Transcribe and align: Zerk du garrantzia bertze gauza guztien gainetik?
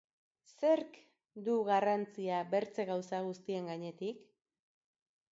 Zerk 0.59 0.95
du 1.47 1.57
garrantzia 1.67 2.39
bertze 2.53 2.85
gauza 2.91 3.19
guztien 3.27 3.69
gainetik? 3.73 4.25